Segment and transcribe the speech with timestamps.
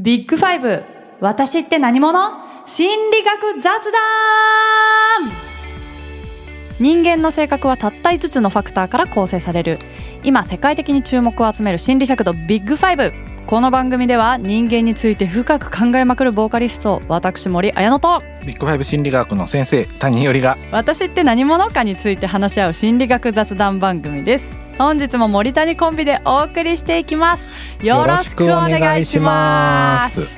[0.00, 0.84] ビッグファイブ
[1.18, 2.16] 私って何者？
[2.66, 4.00] 心理学雑談。
[6.78, 9.80] 人間の性格はたった5つのファクターから構成される。
[10.22, 13.12] 今世界的に注目を集める心理尺度ビッグファイブ。
[13.48, 18.20] この番組では人間について深く考えまくるボーカリスト私森彩乃と。
[18.46, 20.56] ビッグファイブ心理学の先生谷よりが。
[20.70, 24.46] 私って何者かについて話し合う心理学雑談番組です
[24.78, 27.50] 本日も森谷コンビでお送りしていきます。
[27.82, 30.28] よろしくお願いします。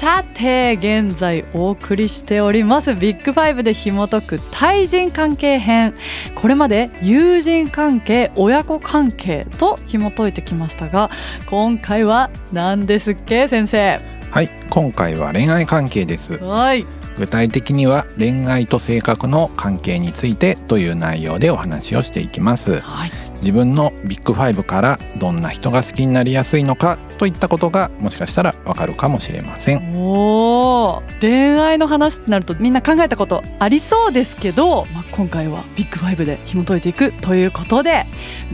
[0.00, 2.96] さて現在お送りしております。
[2.96, 5.94] ビッグファイブで紐解く対人関係編。
[6.34, 11.10] これまで友人関係親子関係と紐解いてきましたが
[11.46, 14.00] 今回は何ですっけ先生？
[14.32, 16.38] はい今回は恋愛関係です。
[16.42, 16.84] はい。
[17.16, 22.80] 具体的には恋愛と性格の関係についてという内容でお話をしていきます。
[22.80, 29.94] はい自分のビッグファイブからどんな人が好きになりやすいのかといったことがもしかしたらわかるかもしれません。
[30.00, 38.06] おー恋愛の話ってなるとみんな考えたことありそうですけど、まあ、今回はビッグファイブで紐解いていくということで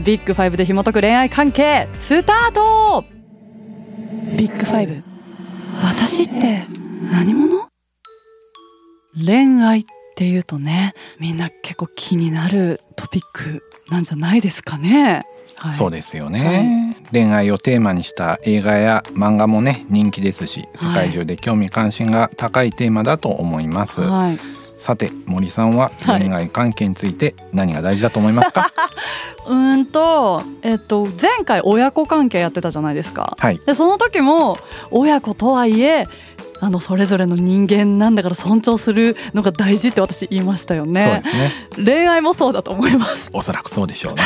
[0.03, 3.05] ビッグファイブで紐解く恋愛関係スタート!
[4.37, 5.03] ビッグファイブ
[5.83, 6.65] 私って
[7.11, 7.67] 何者?
[9.15, 15.25] 恋愛っていうとねみんな結構気になるトピックなんじゃないですかね。
[15.55, 24.39] はい、そうですよね、恋愛をテーマにした映画や漫画もね人気ですし世界中で興味関心が高いテーマだと思います、はい、
[24.77, 26.21] さて森さんははい。
[26.23, 28.73] 恋愛関係について何が大事だと思いますか？
[29.47, 33.37] うーんとえっと前回親子関係やってたじゃないですか。
[33.39, 33.59] はい。
[33.65, 34.57] でその時も
[34.91, 36.07] 親子とはいえ
[36.63, 41.29] あのそれぞれの人間なんだから尊重するのが大事って私言いましたよそうねで。
[41.29, 41.51] すね。
[41.75, 43.29] 恋愛もそうだと思います。
[43.33, 44.23] おそらくそうでしょうね。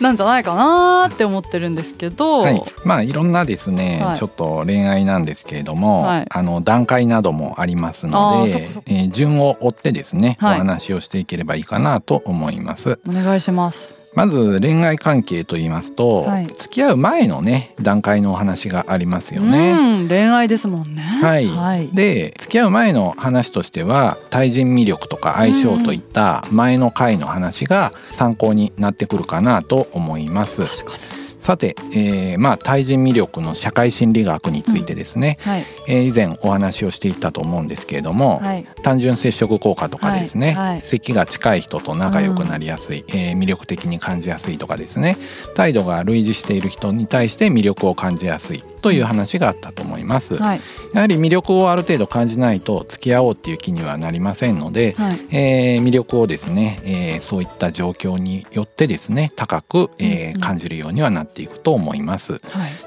[0.00, 4.16] なんじゃないかなって思ってるんですけど、はい、まあいろんなですね、はい。
[4.16, 6.26] ちょっと恋愛なんですけれども、はい。
[6.28, 10.56] あの段階などもありますあのでえー順を追ってですね、はい。
[10.56, 12.98] お話をしていければいいかなと思います。
[13.06, 14.01] お願いします。
[14.14, 19.72] まず恋愛関係と言いますと、はい付き合う前のね段階のお話がありますよね。
[19.72, 21.02] うん恋愛ですもんね。
[21.02, 21.88] はい、はい。
[21.88, 30.62] で付き合う前の話としては対人魅力とか相性といった前の回の話が参考になってくるかなと思います。
[30.62, 31.11] 確かに。
[31.42, 35.66] さて、えーまあ対人魅力の社会心理学についてですね、はい。
[35.88, 38.66] えー以前お話をしていたと思うんですけれども、はい。
[38.82, 40.80] 単純接触効果とかですね、はいはい。
[40.80, 45.16] 席が近い人と仲良くなりやすい、えー魅力的に感じやすいとかですね
[45.56, 50.36] 態度が類似している人に対して魅力を感じやすいという話があったと思います。
[50.36, 50.60] はい
[50.92, 55.18] やはり魅力をある程度感じないと付き合おうっていう気にはなりませんので、はい。
[55.30, 62.32] えー魅力をですね、えーそういった状況によってですね高く、えー感じるようにはなっていくと思います。
[62.32, 62.42] はい。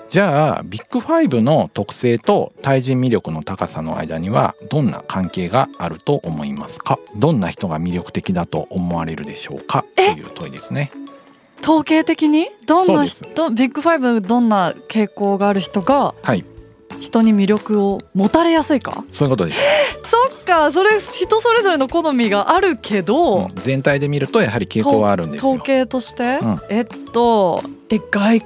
[0.09, 7.00] じゃあビッグファイブの特性と対人魅力の高さの間にはどんな関係があると思いますか？
[7.16, 9.83] どんな人が魅力的だと思われるでしょうか？
[9.95, 10.91] という問いですね
[11.65, 12.47] 統計的に？
[12.67, 16.45] どんな人ビッグファイブどんな傾向がある人がはい。
[17.01, 19.03] 人に魅力を持たれやすいか？
[19.11, 19.59] そういうことです、
[20.09, 25.49] そっかそれ人それぞれの好みがあるけど、うん全体で見るとやはり傾向はあるんですよ。
[25.51, 26.59] 統計として、うん。
[26.69, 28.37] えっとえ外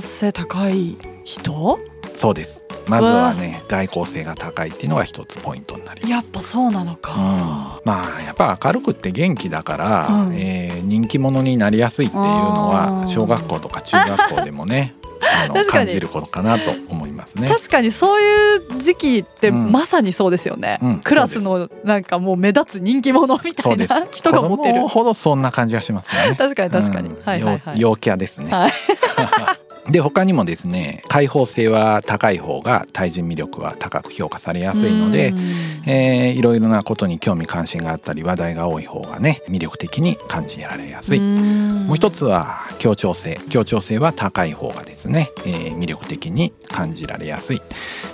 [0.00, 1.78] 交性高い人？
[2.16, 6.10] そうですまずはね外交性が高いっていうのが一つポイントになります。
[6.10, 6.96] やっぱそうなのうん。
[6.96, 10.34] か、まあやっぱ明るくって元気だから、うん。
[10.34, 17.48] えー人気者になりやすいっていうのは小学校とか中学校でもね あの感じることかなと思いますね。
[17.48, 17.92] 確かに。
[17.92, 19.70] そういう時期ってうん。
[19.72, 21.00] まさにそうですよね、うん。
[21.00, 24.88] クラスのなんかもう目立つ人気者みたいな人が持ってる。
[24.88, 26.36] ほどそんな感じがしますよね。
[26.36, 27.16] 確かに確かに、うん。
[27.24, 27.80] はいはいはい。
[27.80, 28.50] 陽陽キャですね。
[28.50, 28.72] はい
[29.90, 35.38] で他にもですね開放性は高い方が対人魅力は高く評価されやすいのでう、ん。
[35.86, 41.20] えーいろいろなことに興味関心があったり話題が多い方がね魅力的に感じられやすい。
[41.20, 43.40] もう一つは協調性。
[43.48, 47.62] 協調性は高い方がですね、えー魅力的に感じられやすい。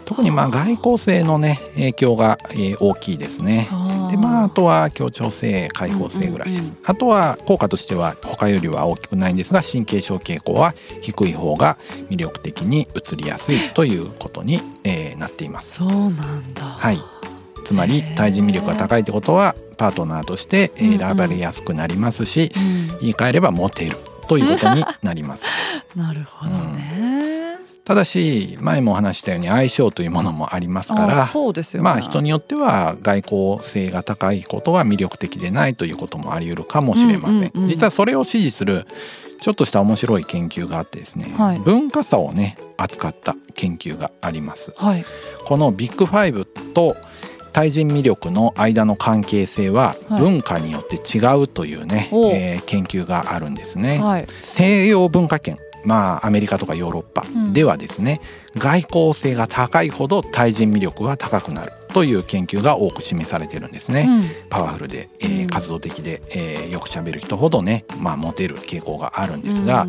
[0.04, 3.68] 特にまあ外交性のね影響が、えー大きいですね。
[4.10, 11.63] でまああとは協調性開放性ぐらいです、あとは効果としては他よりは大きくないんですが神経症傾向は低い方が
[12.10, 15.74] 魅力的に移りやすいということに、えーなっています。
[15.74, 16.62] そうなんだ。
[16.62, 17.00] はい。
[17.64, 22.98] つまり対人魅力が高いってことはパートナーとしてえー選ばれやすくなりますし、うん。
[23.00, 23.96] 言い換えればモテる
[24.28, 25.46] ということに なります。
[25.96, 31.84] なるほどね、ただし前もお話ししたように相性というものもありますかあらそうですよね。
[31.84, 37.68] まあ人によっては外交性が高いことは魅力的でないということもあり得るかもしれません、うんうんうん。
[37.68, 38.86] 実はそれを支持する
[39.44, 41.58] ちょっとした面白い研究があってですね、はい。
[41.58, 44.72] 文化差をね扱った研究があります。
[44.74, 45.04] はい。
[45.44, 46.96] このビッグファイブと
[47.52, 50.18] 対人魅力の間の関係性ははい。
[50.22, 52.32] 文化によって違うというね、おう。
[52.32, 54.26] えー研究があるんですね、はい。
[54.40, 57.52] 西洋文化圏まあアメリカとかヨーロッパうん。
[57.52, 58.22] ではですね、
[58.56, 64.48] 外交性が高いほど対人魅力は高くなるという研究が多く示されてるんですね、うん。
[64.50, 65.46] パワフルで、えーうん。
[65.46, 69.86] 活動的で、えーよくしゃべる人ほどねまあモテる傾向があるんですが、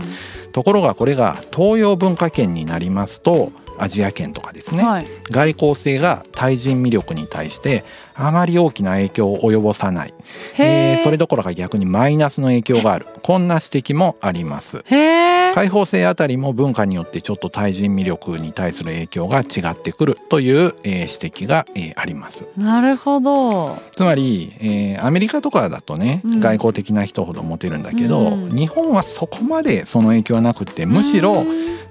[0.54, 5.07] ところがこれが東洋文化圏になりますとアジア圏とかですね、はい。
[5.31, 10.13] 外交性が対人魅力に対してあまり大きな影響を及ぼさない、
[10.54, 13.07] へええーそれどころか逆にマイナスの影響がある。
[13.24, 14.84] こんな指摘もあります。
[14.86, 22.46] へえ開放性あたりも文化によってちょっと対人魅力に対する影響が違ってくるという、えー指摘が、えーあります。
[22.57, 23.78] なるほど。
[23.96, 26.40] つまり、えーアメリカとかだとね、うん。
[26.42, 28.50] 外交的な人ほどモテるんだけど、うん。
[28.50, 31.46] 日本はそこまでその影響はなくってむしろ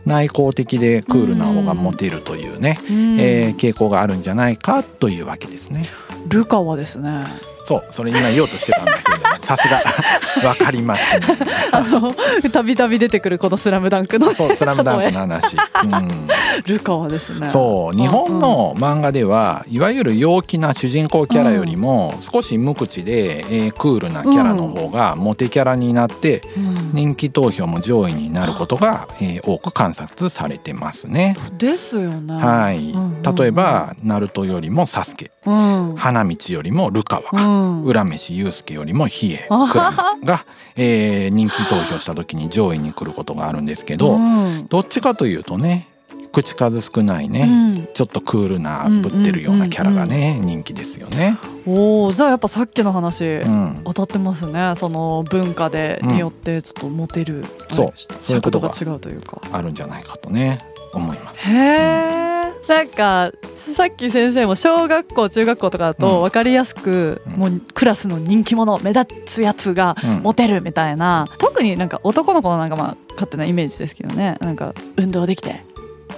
[0.04, 3.18] 内向的でクールな方がモテるというね、うん。
[3.18, 5.88] えー傾向があるんじゃないかというわけですね。
[6.28, 7.26] ルカワですね。
[7.66, 9.82] そうそれ今言おうとしてたんだけれどもさすが。
[10.46, 11.00] わかります。
[11.00, 11.46] ね。
[11.72, 12.14] あの
[12.52, 15.56] たびたび出てくるこの「スラムダンクのそうスラムダンクの話。
[15.84, 16.28] うん
[16.66, 17.48] ルカワですね。
[17.48, 31.36] そう日本の漫画ではいわゆる陽気な主人公キャラよりも少し無口で、えークールなキャラの方がモテキャラになってうん人気投票も上位になることが、えー多く観察されてますね。
[31.58, 32.34] ですよね。
[32.34, 32.92] はい。
[32.92, 35.30] うんうん例えばナルトよりもサスケ。
[35.46, 35.94] うん。
[35.96, 37.30] 花道よりもルカワ。
[37.32, 37.84] うん。
[37.84, 40.44] 浦飯祐介よりも比叡あクラムが、
[40.76, 44.66] えー人気投票した時に上位に来ることがあるんですけど、うん。
[44.68, 45.88] どっちかというとね
[46.32, 47.88] 口数少ないね、うん。
[47.94, 51.38] ちょっとクールなぶってるようなキャラがね、人気ですよね。
[51.66, 54.74] おおじゃあやっぱさっきの話、うん、当たってますね。
[54.76, 57.86] その文化でうんによってちょっとモテる、そう。
[57.86, 59.40] はいそういうことが尺度が違うというか。
[59.52, 60.60] あるんじゃないかとね
[60.92, 61.46] 思います。
[61.46, 63.32] へえ、なんか
[63.74, 65.94] さっき先生も小学校中学校とかだうん。
[65.94, 67.32] と分かりやすく、うん。
[67.32, 70.10] もうクラスの人気者目立つやつがうん。
[70.22, 74.36] モテるみたいな、特になんか男の子のなんかまあ勝手なイメージですけどね。
[74.40, 75.64] なんか運動できて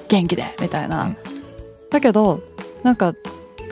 [0.08, 1.16] 元気でみたいな、うん。
[1.90, 2.42] だけど
[2.82, 3.14] なんか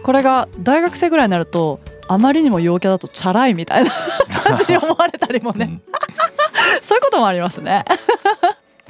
[0.05, 3.91] これが大学生ぐらいになるとあまりにも陽キャだとチャラいみたいな
[4.45, 5.83] 感じに思われたりもね、うん。
[6.83, 7.85] そういうこともありますね。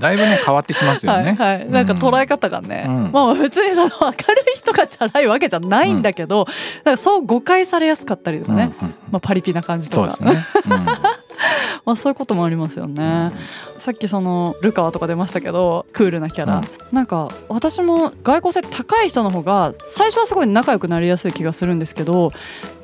[0.00, 1.36] だいぶね変わってきますよはね。
[1.38, 3.10] いはい、なんか捉え方がね、うん。
[3.12, 4.14] まあ別にその明る
[4.52, 6.48] い人がチャラいわけじゃないんだけど、
[6.82, 8.94] なんかそう誤解されやすかったりとかうんね、うんうん。
[9.12, 10.10] まあ、パリピな感じとか。
[10.10, 10.44] そうですね。
[11.44, 13.32] う んまあ、そういうこともありますよね、
[13.78, 16.64] さっきそのルカワとか出ましたけどクールなキャラ、うん。
[16.94, 22.32] なんか私も外交性高い人の方が最初はすごい仲良くなりやすい気がするんですけど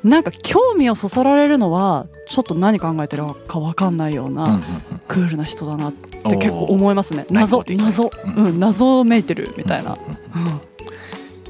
[0.04, 4.62] なんか興味をそそられるのはちょっと何考えてるか分かんないような、うんうんうん。
[5.08, 7.26] クールな人だなって結構思いますね。
[7.30, 8.44] 謎謎、うん。
[8.46, 9.96] うん、謎めいてるみたいな、
[10.34, 10.60] うんうんうん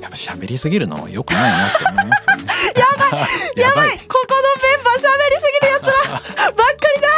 [0.00, 2.29] やっぱ喋りすぎるのは良くないなって思います
[2.74, 3.30] ばい
[3.60, 3.98] やばい。
[3.98, 6.64] ここのメンバー喋りすぎるやつらばっか
[6.94, 7.08] りだ。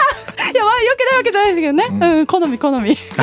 [0.53, 2.19] いやまあよくないわけじゃないですけどね、うん。
[2.19, 2.97] うん好み好み。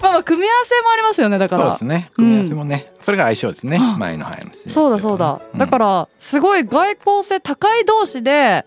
[0.00, 1.62] まあまあ組み合わせもありますよねだから。
[1.62, 2.10] そうですね。
[2.14, 3.80] 組み合わせもね、それが相性ですね。
[3.98, 4.48] 前の話。
[4.68, 8.64] そうだそうだ、だかららすごい外交性高い同士で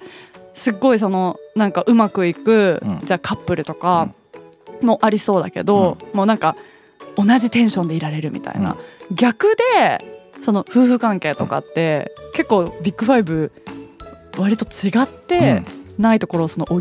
[0.54, 3.00] すっごいそのなんかうまくいく、うん。
[3.04, 4.10] じゃあカップルとか
[4.82, 6.56] もありそうだけど、もうなんか
[7.16, 8.76] 同じテンションでいられるみたいな、
[9.12, 13.52] 逆でその夫婦関係とかって結構ビッグファイブ
[14.38, 15.64] 割と違って
[15.98, 16.80] ないところをその補う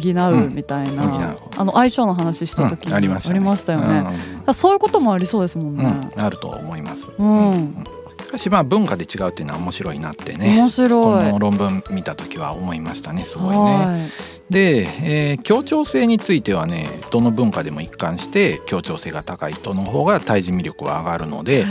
[0.52, 3.36] みたいな、あの相性の話した時にありましたね。
[3.36, 4.18] ありましたよね、
[4.54, 5.84] そういうこともありそうですもんね、
[6.16, 7.10] うん、あると思います。
[7.18, 7.84] うん。
[8.26, 10.56] しかしまあ文化で違うっていうのは面白いなってね。
[10.56, 10.86] 面白
[11.20, 11.24] い。
[11.24, 13.24] この論文見た時は思いましたね。
[13.24, 14.08] すごいね。
[14.50, 21.66] はいで、えー協調性についてはねどの文化でも一貫して協調性が高い人の方が対人魅力は上がるので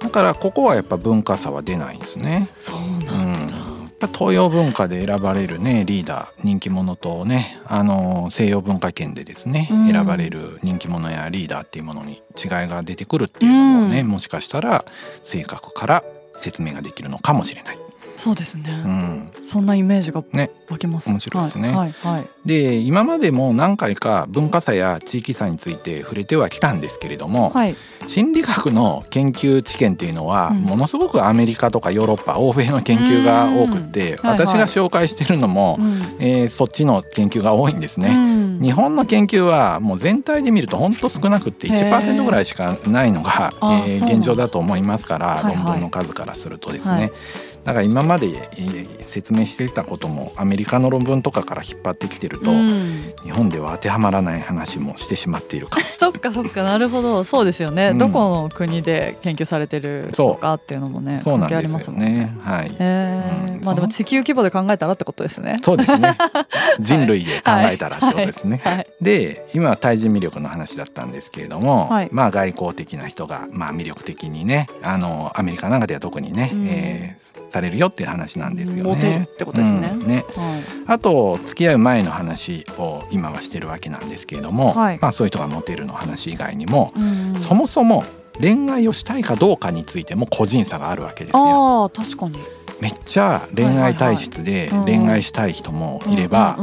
[0.00, 2.48] だからここはやっぱ文化差は出ないんですね。
[2.52, 3.56] そううなんん、や
[3.88, 9.90] っぱ東洋文化で選ばれるねリーダー人気者とねあの西洋文化圏でですね、うん。
[9.90, 14.08] 選ばれる人気者やリーダーっていうものに違いが出てくるっていうのもね、うん。
[14.08, 14.84] もしかしたら
[15.22, 16.04] 性格から
[16.38, 17.81] 説明ができるのかもしれない。
[18.22, 20.52] そうですね、うん、そんなイメージがね。
[20.70, 21.08] 湧きます。
[21.10, 21.70] 面白いですね。
[21.70, 22.28] はいはいはい。
[22.46, 27.74] で今までも何回か文化差や地域差について触れてはきたんですけれども、はい。
[28.06, 30.60] 心理学の研究知見っていうのは、うん。
[30.60, 34.28] ものすごくアメリカとかヨーロッパ欧米の研究が多くって、うん。
[34.28, 34.46] はいはい。
[34.46, 36.02] 私が紹介してるのも、うん。
[36.20, 38.14] えーそっちの研究が多いんですうね。
[38.14, 38.60] ん。
[38.62, 45.54] 日本の研究はもう全体で見ると本当少なくってへー1%ぐらいしかないのが、あえ現状だと思いますから、はいはい。
[45.56, 47.10] 論文の数からするとですね。
[47.64, 53.12] はいだから今までえー説明してきたこともアメリカの論文とかから引っ張ってきてると、うん。
[53.22, 55.86] 日本では当てはまらない話もしてしまっているかも。
[55.98, 57.22] そっかそっかなるほど。
[57.22, 57.98] そうですよね、うん。
[57.98, 61.38] どこの国で研究されてるとかっていうのもねそう。
[61.38, 62.10] なん関係ありますもんね。
[62.10, 62.38] ね。
[62.42, 62.68] はい。
[62.68, 63.64] へえうん。
[63.64, 65.56] まあでも地球規模で考えたらってことですね。
[65.62, 66.16] そうですね。
[66.80, 68.62] 人類で考えたらってことですね。
[68.64, 72.08] はい、で今は対人魅力の話だったんですけれども、はい。
[72.10, 76.66] まあ外交的な人がまあ魅力的にねあのアメリカなんかでは特にね、うん。
[76.66, 78.82] えーされるよっていう話なんですよね。
[78.82, 79.90] モテるってことですね。
[79.92, 80.24] うんね。
[80.34, 80.62] はい。
[80.86, 84.98] あと付き合う前の話を今はしてるわけなんですけれども、はい。
[85.00, 88.04] まあそういう人がモテるの話以外にも、うんそもそも
[88.40, 91.82] 恋愛をしたいかどうかについても個人差があるわけですよ。
[91.82, 92.38] ああ確かに。
[92.80, 96.58] めっちゃ恋愛体質で恋愛したい人もいれば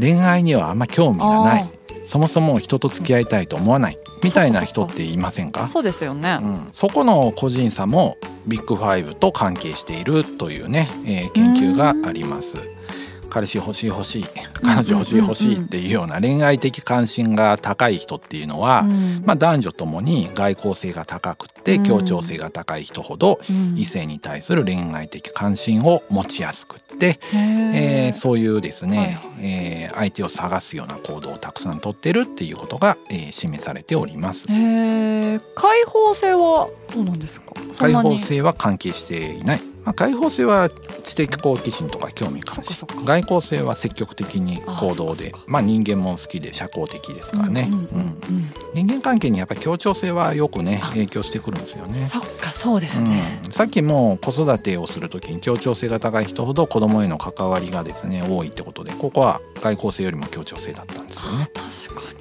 [0.00, 1.62] 恋愛にはあんま興味がない。
[1.62, 1.66] あ
[2.06, 3.98] そもそも人と付き合いたいと思わない。
[4.22, 5.68] みたいな人っていませんか？
[5.68, 6.38] そうですよね。
[6.42, 8.16] うん、そこの個人差も
[8.50, 12.56] ビッグファイブと関係しているというね、えー研究があります。
[13.30, 14.24] 彼氏欲しい欲しい
[14.62, 19.22] 彼女欲しい欲しいっていうような恋愛的関心が高い人っていうのは、うん。
[19.24, 21.84] まあ、男女ともに外交性が高くてうん。
[21.84, 23.74] 協調性が高い人ほどうん。
[23.78, 34.46] 異性に対する恋愛的関心を持ちやすくって、へえーえそういうですね、はえー相手を探すような行動をたくさんとってるっていうことが、えー示されております。
[34.46, 37.52] 開放性はどうなんですか？
[37.78, 40.68] 開放性は関係していない、まあ、開放性は
[41.04, 42.86] 知的好奇心とか興味関心。
[43.04, 45.34] 外交性は積極的に行動で。
[45.46, 48.86] まあ人間も好きで社交的ですからね、うんうんうんうん。
[48.86, 51.98] 人間関係にやっぱり協調性はよくねあ影響してくるんですよね。
[52.00, 53.40] そっかそうですね。
[53.46, 61.50] うん、さっきも子育てをする時に協調性が高い人ほど子供への関わりがですね多いってことでここは外交性よりも協調性だったんですよね。
[61.54, 62.20] 確かに。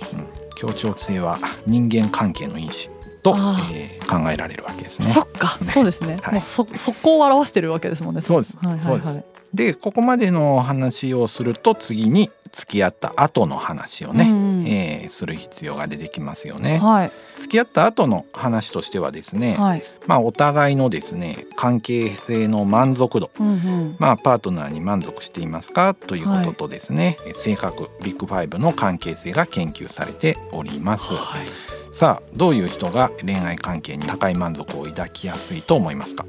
[0.56, 2.90] 協調性は人間関係の因子
[3.22, 5.22] と、あえー考えられるわけですねそ。
[5.22, 6.18] っか、ねそうですね。
[6.24, 8.22] はいもうそそこを表してるわけですもんね。
[8.22, 9.24] そうですはいはいそうはい。
[9.54, 16.78] でここまでの話をすると次に付き合った後の話をね、うんうんえーする必要が出てきますよね。
[16.80, 19.84] はい付き合った後の話としてはですね、はい。
[20.08, 23.96] まあお互いのですね関係性の満足度うんうん。
[24.00, 31.14] まあパートナーに満足していますかということとですね、え性格ビッグファイブの関係性が研究されております。
[31.14, 31.79] はい。
[31.94, 36.24] さあどういう人が恋愛関係に高い満足を抱きやすいと思いますか、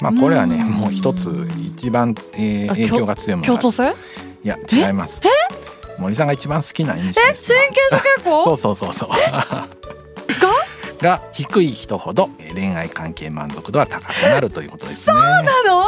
[0.00, 3.94] まあこれはねうんもう一つ一番、えーあ影響が強いものが？
[4.44, 5.20] いや違います。
[5.98, 7.52] 森さんが一番好きな印象え、です。
[7.52, 8.44] 神経症結構？
[8.44, 9.08] そうそうそうそう。
[11.02, 11.22] が？
[11.32, 15.14] 低い人ほどえー恋愛関係満足度は高くなるということですね。
[15.14, 15.84] なの？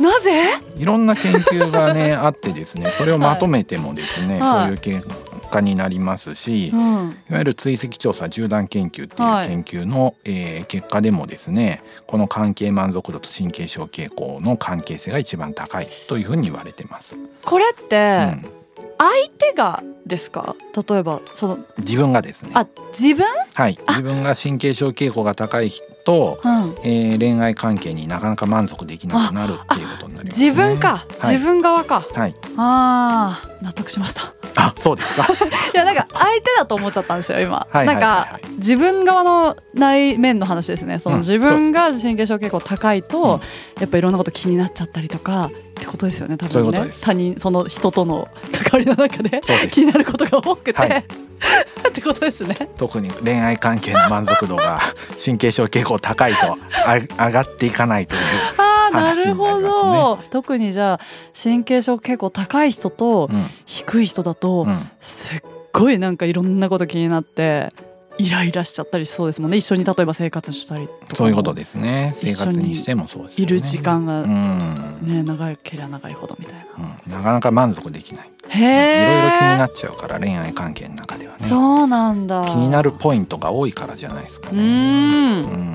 [0.00, 0.60] なぜ？
[0.76, 4.64] いろんな研究がねあってですねそれをまとめてもですね、はい。
[4.64, 5.08] そういう結
[5.54, 7.08] 果になりますし、いうん。
[7.30, 17.14] わゆる追跡調査縦断研究ってはいいう研究の、えー結果でもですねこの関係満足度と神経症傾向の関係性が一番高いというふうに言われてます。
[17.44, 18.64] これってうん
[18.96, 20.54] 相手がですか？
[20.88, 22.66] 例えばその自分がですねあ
[22.98, 23.26] 自分？
[23.54, 26.74] はい自分が神経症傾向が高い人、うん。
[26.84, 30.46] えー恋愛関係になかなか満足できなくなるっていうことになります、ね。
[30.46, 32.04] 自分か、はい自分側か。
[32.14, 32.34] はい。
[32.56, 34.32] ああ、納得しました。
[34.56, 35.26] あそうですか。
[35.74, 40.98] いやなんか相手だと思っちゃったんですよ今、なんか自分側の内面の話ですね。
[40.98, 43.40] そのうん自分が神経症傾向高いと、うん。
[43.80, 46.90] やっぱいろんなこと気になっちゃったりとかってことですよね多分ね。
[47.02, 51.04] 他人その人との関わりの中で気になることが多くて、はい。
[51.88, 52.54] ってことですね。
[52.76, 54.80] 特に恋愛関係の満足度が
[55.24, 58.22] 神経症傾向高いとあ上がっていかないという。
[59.00, 61.00] なるほど、特にじゃあ
[61.40, 65.40] 神経症傾向高い人とうん低い人だと、うんすっ
[65.72, 67.72] ごいなんかいろんなこと気になって
[68.16, 72.12] イライラしちゃったりしそうですもんね一緒に例えば生活したりそういうことですね。
[72.14, 73.54] 生活にしてもそうですよね。
[73.54, 76.64] いる時間がうん、ね長ければ長いほどみたいな。
[76.78, 78.30] うんなかなか満足できない。
[78.48, 79.02] へえ。
[79.04, 81.38] いろいろ気になっちゃうから恋愛関係の中ではね。
[81.46, 82.44] そうなんだ。
[82.46, 84.60] 気になるポイントが多いからじゃないですかうね。
[84.62, 85.44] ー。
[85.44, 85.74] うん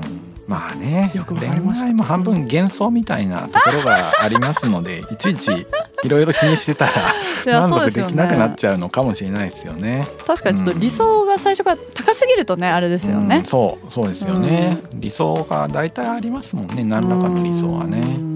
[0.50, 5.48] まあねよくわ恋愛も半分幻想みたいなところがありますので いちいち
[6.02, 7.14] いろいろ気にしてたら
[7.46, 10.08] 満足できなくなっちゃうのかもしれないですよね。
[10.26, 13.42] 確かにちょっと理想が最初から高すぎるとねあれですようんね。
[13.44, 18.29] そうそうですよね、理想が大体ありますもんね何らかの理想はね。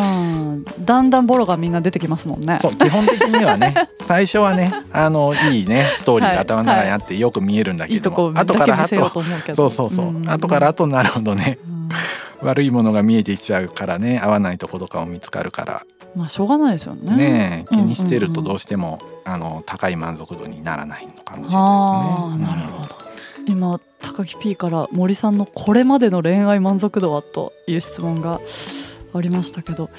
[0.00, 2.58] ううんんまあだんだんボロがみんな出てきますもんね。
[2.60, 3.74] そう基本的にはね
[4.06, 9.22] 最初はねあのいいねストーリーはいが頭の中にあってよく見えるんだけども、こだけ後から後。
[9.54, 11.88] そうそうそう、ん後から後になるほどねうん
[12.46, 15.82] 悪いものが見えてきちゃうからね合わないとことかも見つかるから
[16.14, 17.16] まあしょうがないですよね。
[17.16, 22.56] ね気にしてるとどううしても、あの高い満足度にならないのかもしれないですね。
[22.56, 23.04] なるほど。
[23.46, 28.40] 今高木 P から森さんのこれまでの恋愛満足度はという質問が
[29.14, 29.90] ありましたけど。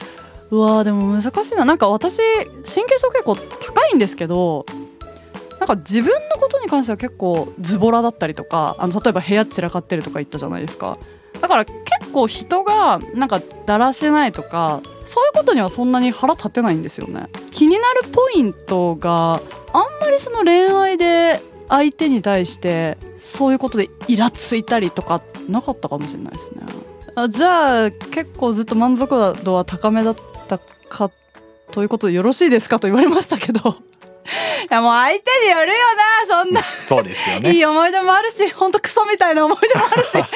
[0.52, 1.66] うわーでも難しいな。
[1.66, 4.66] なんか私神経症結構高いんですけど
[5.60, 11.00] なんか自分のことに関しては結構ズボラだったりとかあの例えば部屋散らかってるとか言ったじゃないですか。
[11.42, 17.28] だから結構人がなんかだらしないとかそういうことにはそんなに腹立てないんですよね。
[17.52, 19.42] 気になるポイントが
[19.74, 26.62] あんまりその恋愛で相手に対してそういうことでイラついたりとかなかったかもしれないですね。
[27.16, 29.08] あじゃあ結構ずっと満足
[29.44, 30.16] 度は高めだっ
[30.48, 31.10] たか
[31.72, 33.78] ということでよろしいですかと言われましたけど。
[34.26, 35.78] いやもう相手によるよ
[36.28, 36.62] なそんな。
[36.90, 37.52] そうですよね。
[37.54, 40.10] いい思い出もあるし本当クソみたいな思い出もあるし。
[40.18, 40.28] 大丈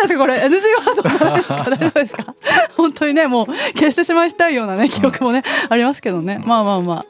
[0.00, 1.56] 夫ですかこれ？NG ワードじゃないですか？
[1.70, 2.34] 大丈夫ですか？
[2.76, 3.46] 本当にねもう
[3.78, 6.42] 消してしまいたいようなね記憶もね、ありますけどね。
[6.44, 7.04] まあまあま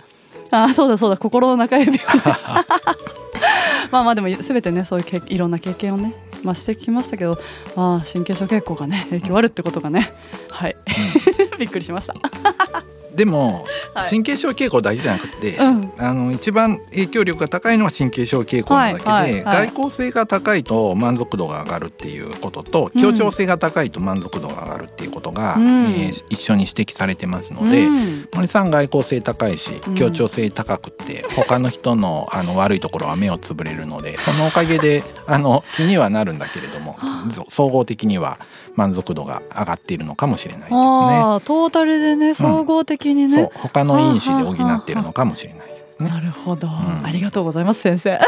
[0.53, 0.63] あ。
[0.63, 2.01] あそうだそうだ心の中指を。
[3.91, 7.39] まあまあでも全てねそういうけいろんな経験をねまあ、してきましたけど、
[7.77, 10.13] まあ、神経症傾向がね影響あるってことがね
[10.51, 10.77] はい、
[11.59, 12.15] びっくりしました
[13.21, 13.67] でも、
[14.09, 36.97] 神経症傾向だけじゃなくて、うん、あの一番影響力が高いのは神経症傾向なだけで、はいはいはい、外交性が高いと満足度が上がるっていうことと、協調性が高いと満足度が上がるっていうことが、うん、えー、一緒に指摘されてますので、うん、森さん外交性高いし協調性高くて、他の人のあの悪いところは目をつぶれるのでそのおかげであの気にはなるんだけれども
[37.49, 38.39] 総合的には
[38.77, 40.79] 満足度が上がっているのかもしれないですね。
[41.45, 43.51] トータルでね総合的にね、そう。
[43.55, 46.09] 他の因子で補っているのかもしれないですね。
[46.09, 48.21] なるほど、うん、ありがとうございます先生。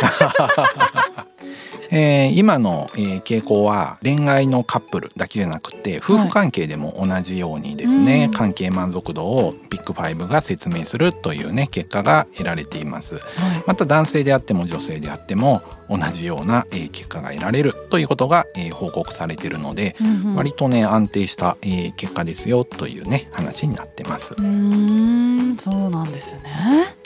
[1.95, 24.35] えー、今の、えー、傾向は恋愛のカップルだけじゃなくて夫婦関係でも同じようにですね、はい、関係満足度をビッグファイブが説明するというね結果が得られています、はい、また男性であっても女性であっても同じような、えー、結果が得られるということが、えー、報告されているので、うんうん、割とね安定した、えー、結果ですよというね話になってます。
[24.39, 26.97] うんそうなんですね。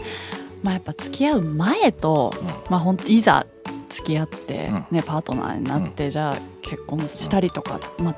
[0.63, 3.76] まあやっぱ付き合う前と、うん、まあ本当いざ付
[4.07, 8.17] き合ってね、うん、パートナーになって、じゃあ結婚したりとか、まあ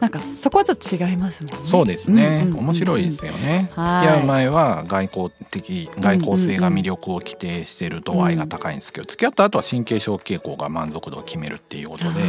[0.00, 1.66] なんかそこはちょっと違いますもんね。
[1.66, 2.42] そうですね。
[2.44, 3.70] うんうん、面白いですよね。
[3.70, 12.20] 付き合う前は外交的外交性が魅力を規定している度合いが高いんですけど、付き合った後は神経症傾向が満足度を決めるっていうことで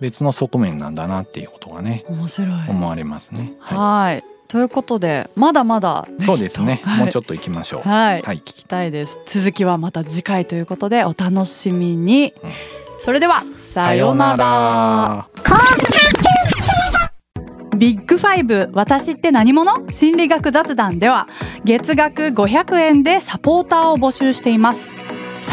[0.00, 2.50] 別の側面なんだなっていうことがね面白い。
[2.68, 3.52] 思われますね。
[3.60, 9.18] はいということでまだまだ、ね、そうですね、 もうちょっと行きましょう、はい、はい、聞きたいです。
[9.26, 12.50] 続きはまた次回ということでお楽しみに、うん、
[13.04, 15.26] それではさようなら。
[17.76, 19.90] ビッグファイブ私って何者？
[19.90, 21.28] 心理学雑談では
[21.64, 25.03] 月額500円でサポーターを募集しています